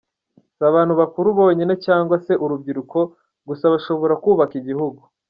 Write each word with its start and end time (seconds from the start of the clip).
Si 0.55 0.63
abantu 0.69 0.93
bakuru 1.01 1.27
bonyine 1.37 1.73
cyangwa 1.85 2.15
se 2.25 2.33
urubyiruko 2.43 2.99
gusa 3.47 3.65
bashobora 3.73 4.13
kubaka 4.23 4.53
igihugu. 4.61 5.01